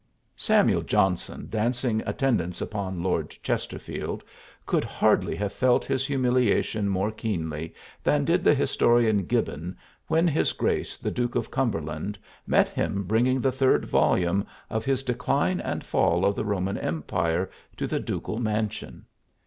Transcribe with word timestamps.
Samuel 0.35 0.81
Johnson, 0.81 1.45
dancing 1.47 2.01
attendance 2.07 2.59
upon 2.59 3.03
Lord 3.03 3.37
Chesterfield, 3.43 4.23
could 4.65 4.83
hardly 4.83 5.35
have 5.35 5.53
felt 5.53 5.85
his 5.85 6.07
humiliation 6.07 6.89
more 6.89 7.11
keenly 7.11 7.75
than 8.03 8.25
did 8.25 8.43
the 8.43 8.55
historian 8.55 9.25
Gibbon 9.27 9.77
when 10.07 10.27
his 10.27 10.53
grace 10.53 10.97
the 10.97 11.11
Duke 11.11 11.35
of 11.35 11.51
Cumberland 11.51 12.17
met 12.47 12.67
him 12.69 13.03
bringing 13.03 13.39
the 13.39 13.51
third 13.51 13.85
volume 13.85 14.43
of 14.71 14.85
his 14.85 15.03
"Decline 15.03 15.59
and 15.61 15.83
Fall 15.83 16.25
of 16.25 16.33
the 16.33 16.45
Roman 16.45 16.79
Empire" 16.79 17.51
to 17.77 17.85
the 17.85 17.99
ducal 17.99 18.39
mansion. 18.39 19.05